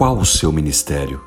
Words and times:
Qual 0.00 0.16
o 0.16 0.24
seu 0.24 0.50
ministério? 0.50 1.20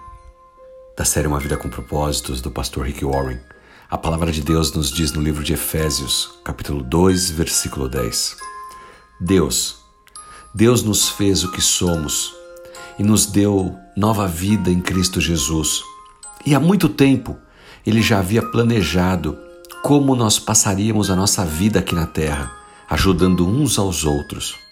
Da 0.97 1.05
série 1.05 1.27
Uma 1.27 1.39
Vida 1.39 1.55
com 1.55 1.69
Propósitos, 1.69 2.41
do 2.41 2.49
pastor 2.49 2.87
Rick 2.87 3.05
Warren, 3.05 3.39
a 3.87 3.99
palavra 3.99 4.31
de 4.31 4.41
Deus 4.41 4.73
nos 4.73 4.89
diz 4.89 5.11
no 5.11 5.21
livro 5.21 5.43
de 5.43 5.53
Efésios, 5.53 6.39
capítulo 6.43 6.81
2, 6.81 7.29
versículo 7.29 7.87
10. 7.87 8.35
Deus, 9.21 9.75
Deus 10.55 10.81
nos 10.81 11.07
fez 11.07 11.43
o 11.43 11.51
que 11.51 11.61
somos 11.61 12.33
e 12.97 13.03
nos 13.03 13.27
deu 13.27 13.77
nova 13.95 14.27
vida 14.27 14.71
em 14.71 14.81
Cristo 14.81 15.21
Jesus. 15.21 15.83
E 16.43 16.55
há 16.55 16.59
muito 16.59 16.89
tempo 16.89 17.37
ele 17.85 18.01
já 18.01 18.17
havia 18.17 18.41
planejado 18.41 19.37
como 19.83 20.15
nós 20.15 20.39
passaríamos 20.39 21.11
a 21.11 21.15
nossa 21.15 21.45
vida 21.45 21.77
aqui 21.77 21.93
na 21.93 22.07
terra, 22.07 22.51
ajudando 22.89 23.47
uns 23.47 23.77
aos 23.77 24.03
outros. 24.03 24.62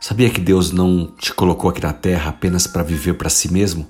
Sabia 0.00 0.30
que 0.30 0.40
Deus 0.40 0.72
não 0.72 1.12
te 1.18 1.30
colocou 1.34 1.68
aqui 1.68 1.82
na 1.82 1.92
terra 1.92 2.30
apenas 2.30 2.66
para 2.66 2.82
viver 2.82 3.18
para 3.18 3.28
si 3.28 3.52
mesmo? 3.52 3.86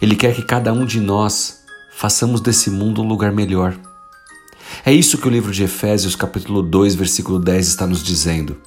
Ele 0.00 0.14
quer 0.14 0.34
que 0.34 0.42
cada 0.42 0.74
um 0.74 0.84
de 0.84 1.00
nós 1.00 1.64
façamos 1.96 2.38
desse 2.42 2.70
mundo 2.70 3.00
um 3.00 3.08
lugar 3.08 3.32
melhor. 3.32 3.74
É 4.84 4.92
isso 4.92 5.16
que 5.16 5.26
o 5.26 5.30
livro 5.30 5.50
de 5.52 5.64
Efésios, 5.64 6.14
capítulo 6.14 6.62
2, 6.62 6.96
versículo 6.96 7.38
10 7.38 7.66
está 7.66 7.86
nos 7.86 8.02
dizendo. 8.02 8.60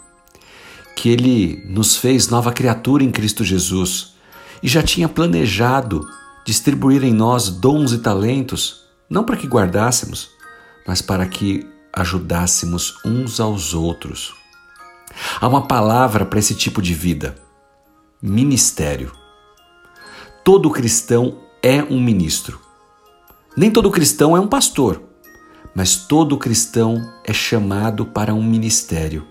Que 0.95 1.09
ele 1.09 1.63
nos 1.67 1.95
fez 1.95 2.29
nova 2.29 2.51
criatura 2.51 3.03
em 3.03 3.11
Cristo 3.11 3.43
Jesus 3.43 4.15
e 4.63 4.67
já 4.67 4.81
tinha 4.81 5.07
planejado 5.07 6.03
distribuir 6.43 7.03
em 7.03 7.13
nós 7.13 7.47
dons 7.49 7.91
e 7.91 7.99
talentos, 7.99 8.85
não 9.07 9.23
para 9.23 9.37
que 9.37 9.45
guardássemos, 9.45 10.29
mas 10.87 10.99
para 10.99 11.27
que 11.27 11.67
ajudássemos 11.93 12.95
uns 13.05 13.39
aos 13.39 13.75
outros. 13.75 14.33
Há 15.39 15.47
uma 15.47 15.67
palavra 15.67 16.25
para 16.25 16.39
esse 16.39 16.55
tipo 16.55 16.81
de 16.81 16.93
vida: 16.93 17.35
ministério. 18.21 19.11
Todo 20.43 20.69
cristão 20.69 21.39
é 21.61 21.83
um 21.83 22.01
ministro. 22.01 22.59
Nem 23.55 23.71
todo 23.71 23.91
cristão 23.91 24.37
é 24.37 24.39
um 24.39 24.47
pastor, 24.47 25.01
mas 25.75 25.95
todo 25.95 26.37
cristão 26.37 27.01
é 27.23 27.33
chamado 27.33 28.05
para 28.05 28.33
um 28.33 28.43
ministério. 28.43 29.27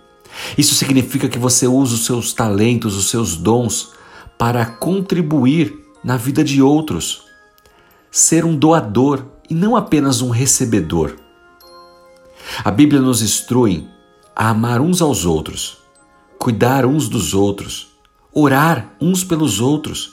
Isso 0.59 0.75
significa 0.75 1.29
que 1.29 1.39
você 1.39 1.67
usa 1.67 1.95
os 1.95 2.05
seus 2.05 2.33
talentos, 2.33 2.97
os 2.97 3.09
seus 3.09 3.37
dons 3.37 3.93
para 4.37 4.67
contribuir 4.67 5.79
na 6.05 6.17
vida 6.17 6.45
de 6.45 6.61
outros. 6.61 7.23
Ser 8.11 8.45
um 8.45 8.57
doador 8.57 9.25
e 9.49 9.55
não 9.55 9.77
apenas 9.77 10.21
um 10.21 10.31
recebedor. 10.31 11.17
A 12.65 12.71
Bíblia 12.71 13.01
nos 13.01 13.23
instrui 13.23 13.87
a 14.37 14.51
amar 14.51 14.83
uns 14.83 15.01
aos 15.01 15.25
outros, 15.25 15.79
cuidar 16.39 16.85
uns 16.85 17.09
dos 17.09 17.33
outros, 17.33 17.89
orar 18.35 18.95
uns 19.01 19.25
pelos 19.25 19.61
outros, 19.61 20.13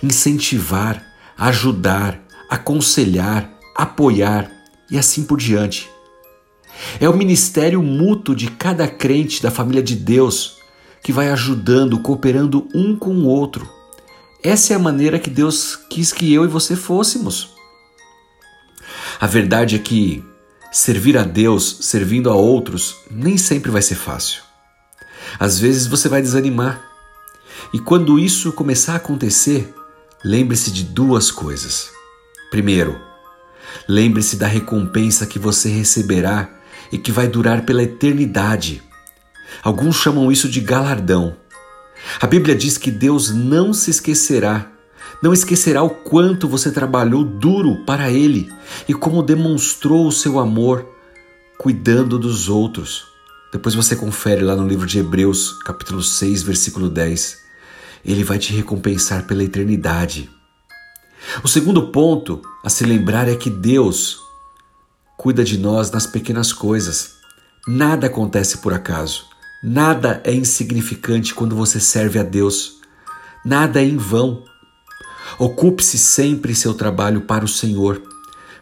incentivar, 0.00 1.04
ajudar, 1.36 2.22
aconselhar, 2.48 3.50
apoiar 3.74 4.48
e 4.88 4.96
assim 4.96 5.24
por 5.24 5.38
diante. 5.38 5.90
É 7.00 7.08
o 7.08 7.16
ministério 7.16 7.82
mútuo 7.82 8.34
de 8.34 8.48
cada 8.48 8.86
crente 8.86 9.42
da 9.42 9.50
família 9.50 9.82
de 9.82 9.96
Deus 9.96 10.58
que 11.02 11.12
vai 11.12 11.30
ajudando, 11.30 11.98
cooperando 11.98 12.68
um 12.72 12.96
com 12.96 13.12
o 13.12 13.26
outro. 13.26 13.68
Essa 14.42 14.72
é 14.72 14.76
a 14.76 14.80
maneira 14.80 15.18
que 15.18 15.30
Deus 15.30 15.76
quis 15.90 16.12
que 16.12 16.32
eu 16.32 16.44
e 16.44 16.48
você 16.48 16.76
fôssemos. 16.76 17.50
A 19.20 19.26
verdade 19.26 19.74
é 19.74 19.78
que 19.78 20.22
servir 20.74 21.16
a 21.16 21.22
Deus 21.22 21.78
servindo 21.82 22.28
a 22.28 22.34
outros 22.34 22.96
nem 23.08 23.38
sempre 23.38 23.70
vai 23.70 23.80
ser 23.80 23.94
fácil. 23.94 24.42
Às 25.38 25.56
vezes 25.56 25.86
você 25.86 26.08
vai 26.08 26.20
desanimar. 26.20 26.82
E 27.72 27.78
quando 27.78 28.18
isso 28.18 28.52
começar 28.52 28.94
a 28.94 28.96
acontecer, 28.96 29.72
lembre-se 30.24 30.72
de 30.72 30.82
duas 30.82 31.30
coisas. 31.30 31.92
Primeiro, 32.50 33.00
lembre-se 33.88 34.34
da 34.34 34.48
recompensa 34.48 35.26
que 35.26 35.38
você 35.38 35.68
receberá 35.68 36.50
e 36.90 36.98
que 36.98 37.12
vai 37.12 37.28
durar 37.28 37.64
pela 37.64 37.84
eternidade. 37.84 38.82
Alguns 39.62 39.94
chamam 39.94 40.32
isso 40.32 40.48
de 40.48 40.60
galardão. 40.60 41.36
A 42.20 42.26
Bíblia 42.26 42.56
diz 42.56 42.76
que 42.76 42.90
Deus 42.90 43.30
não 43.30 43.72
se 43.72 43.92
esquecerá 43.92 44.72
não 45.22 45.32
esquecerá 45.32 45.82
o 45.82 45.90
quanto 45.90 46.48
você 46.48 46.70
trabalhou 46.70 47.24
duro 47.24 47.84
para 47.84 48.10
Ele 48.10 48.52
e 48.88 48.94
como 48.94 49.22
demonstrou 49.22 50.06
o 50.06 50.12
seu 50.12 50.38
amor 50.38 50.86
cuidando 51.58 52.18
dos 52.18 52.48
outros. 52.48 53.06
Depois 53.52 53.74
você 53.74 53.94
confere 53.94 54.42
lá 54.42 54.56
no 54.56 54.66
livro 54.66 54.86
de 54.86 54.98
Hebreus, 54.98 55.52
capítulo 55.64 56.02
6, 56.02 56.42
versículo 56.42 56.90
10. 56.90 57.38
Ele 58.04 58.24
vai 58.24 58.38
te 58.38 58.52
recompensar 58.52 59.26
pela 59.26 59.44
eternidade. 59.44 60.28
O 61.42 61.48
segundo 61.48 61.90
ponto 61.90 62.42
a 62.62 62.68
se 62.68 62.84
lembrar 62.84 63.28
é 63.28 63.36
que 63.36 63.48
Deus 63.48 64.18
cuida 65.16 65.44
de 65.44 65.56
nós 65.56 65.90
nas 65.90 66.06
pequenas 66.06 66.52
coisas. 66.52 67.14
Nada 67.66 68.08
acontece 68.08 68.58
por 68.58 68.74
acaso. 68.74 69.24
Nada 69.62 70.20
é 70.24 70.34
insignificante 70.34 71.34
quando 71.34 71.56
você 71.56 71.80
serve 71.80 72.18
a 72.18 72.22
Deus. 72.22 72.80
Nada 73.44 73.80
é 73.80 73.84
em 73.84 73.96
vão. 73.96 74.44
Ocupe-se 75.38 75.98
sempre 75.98 76.54
seu 76.54 76.74
trabalho 76.74 77.22
para 77.22 77.44
o 77.44 77.48
Senhor, 77.48 78.00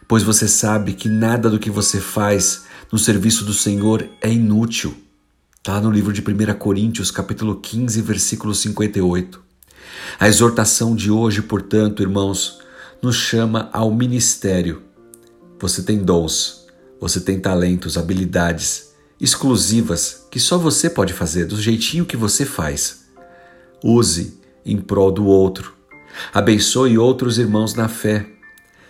pois 0.07 0.23
você 0.23 0.47
sabe 0.47 0.93
que 0.93 1.07
nada 1.07 1.49
do 1.49 1.59
que 1.59 1.69
você 1.69 1.99
faz 1.99 2.63
no 2.91 2.97
serviço 2.97 3.43
do 3.43 3.53
Senhor 3.53 4.09
é 4.21 4.31
inútil. 4.31 4.95
Está 5.57 5.79
no 5.79 5.91
livro 5.91 6.11
de 6.11 6.21
1 6.21 6.53
Coríntios, 6.57 7.11
capítulo 7.11 7.55
15, 7.55 8.01
versículo 8.01 8.53
58. 8.55 9.41
A 10.19 10.27
exortação 10.27 10.95
de 10.95 11.11
hoje, 11.11 11.41
portanto, 11.41 12.01
irmãos, 12.01 12.59
nos 13.01 13.15
chama 13.15 13.69
ao 13.71 13.93
ministério. 13.93 14.81
Você 15.59 15.83
tem 15.83 15.99
dons, 15.99 16.65
você 16.99 17.19
tem 17.19 17.39
talentos, 17.39 17.97
habilidades 17.97 18.93
exclusivas 19.19 20.25
que 20.29 20.39
só 20.39 20.57
você 20.57 20.89
pode 20.89 21.13
fazer 21.13 21.45
do 21.45 21.61
jeitinho 21.61 22.05
que 22.05 22.17
você 22.17 22.45
faz. 22.45 23.05
Use 23.83 24.37
em 24.65 24.77
prol 24.81 25.11
do 25.11 25.25
outro 25.25 25.73
Abençoe 26.33 26.97
outros 26.97 27.37
irmãos 27.37 27.73
na 27.73 27.87
fé. 27.87 28.25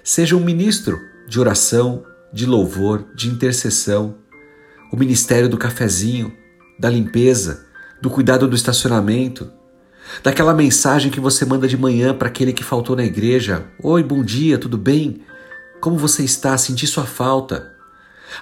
Seja 0.03 0.35
um 0.35 0.44
ministro 0.44 1.00
de 1.28 1.39
oração, 1.39 2.03
de 2.31 2.45
louvor, 2.45 3.06
de 3.16 3.29
intercessão. 3.29 4.16
O 4.91 4.97
ministério 4.97 5.50
do 5.50 5.57
cafezinho, 5.57 6.33
da 6.79 6.89
limpeza, 6.89 7.66
do 8.01 8.09
cuidado 8.09 8.47
do 8.47 8.56
estacionamento, 8.56 9.50
daquela 10.22 10.53
mensagem 10.53 11.09
que 11.09 11.19
você 11.19 11.45
manda 11.45 11.67
de 11.67 11.78
manhã 11.78 12.13
para 12.13 12.28
aquele 12.28 12.53
que 12.53 12.63
faltou 12.63 12.95
na 12.95 13.06
igreja: 13.06 13.66
Oi, 13.81 14.03
bom 14.03 14.23
dia, 14.23 14.57
tudo 14.57 14.78
bem? 14.78 15.22
Como 15.79 15.97
você 15.97 16.23
está? 16.23 16.57
Senti 16.57 16.85
sua 16.85 17.06
falta. 17.06 17.72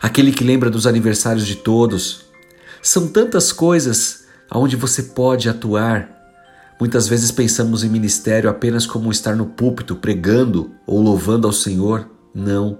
Aquele 0.02 0.31
que 0.31 0.44
lembra 0.44 0.70
dos 0.70 0.88
aniversários 0.88 1.46
de 1.46 1.56
todos. 1.56 2.25
São 2.81 3.08
tantas 3.08 3.52
coisas 3.52 4.25
aonde 4.50 4.75
você 4.75 5.03
pode 5.03 5.47
atuar 5.47 6.10
Muitas 6.81 7.08
vezes 7.08 7.30
pensamos 7.30 7.84
em 7.84 7.90
ministério 7.90 8.50
apenas 8.50 8.88
como 8.88 9.12
estar 9.12 9.36
no 9.36 9.46
púlpito 9.46 9.96
pregando 9.96 10.72
ou 10.88 11.00
louvando 11.00 11.46
ao 11.46 11.53
Senhor. 11.53 12.09
Não. 12.34 12.80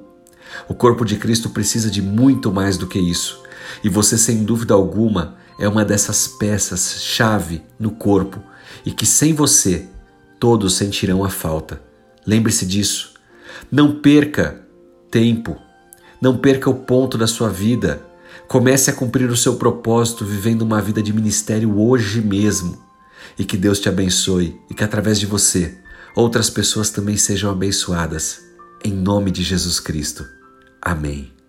O 0.68 0.74
corpo 0.74 1.06
de 1.06 1.18
Cristo 1.18 1.52
precisa 1.52 1.88
de 1.88 2.02
muito 2.02 2.52
mais 2.52 2.78
do 2.78 2.88
que 2.88 2.98
isso. 2.98 3.44
E 3.84 3.90
você, 3.90 4.18
sem 4.18 4.44
dúvida 4.44 4.74
alguma, 4.74 5.36
é 5.60 5.68
uma 5.68 5.86
dessas 5.86 6.28
peças-chave 6.28 7.62
no 7.78 7.92
corpo 7.92 8.42
e 8.84 8.92
que 8.92 9.06
sem 9.06 9.36
você 9.36 9.86
todos 10.40 10.74
sentirão 10.74 11.24
a 11.24 11.30
falta. 11.30 11.80
Lembre-se 12.26 12.66
disso. 12.66 13.14
Não 13.72 14.02
perca 14.02 14.66
tempo. 15.12 15.58
Não 16.20 16.38
perca 16.40 16.72
o 16.72 16.74
ponto 16.74 17.20
da 17.20 17.28
sua 17.28 17.50
vida. 17.50 18.02
Comece 18.48 18.90
a 18.90 18.94
cumprir 18.94 19.30
o 19.30 19.38
seu 19.38 19.58
propósito 19.58 20.26
vivendo 20.26 20.64
uma 20.64 20.82
vida 20.82 21.04
de 21.04 21.14
ministério 21.14 21.80
hoje 21.80 22.20
mesmo 22.20 22.90
e 23.38 23.46
que 23.46 23.58
Deus 23.58 23.80
te 23.80 23.90
abençoe 23.90 24.60
e 24.70 24.74
que 24.74 24.84
através 24.84 25.20
de 25.20 25.26
você 25.26 25.78
outras 26.16 26.50
pessoas 26.50 26.90
também 26.90 27.18
sejam 27.18 27.52
abençoadas. 27.52 28.42
Em 28.84 28.94
nome 28.94 29.32
de 29.32 29.44
Jesus 29.44 29.80
Cristo. 29.80 30.26
Amém. 30.82 31.41